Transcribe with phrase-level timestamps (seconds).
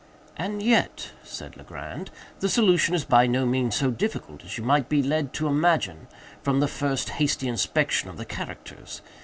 [0.35, 2.09] "And yet," said Legrand,
[2.39, 6.07] "the solution is by no means so difficult as you might be lead to imagine
[6.41, 9.03] from the first hasty inspection of the characters.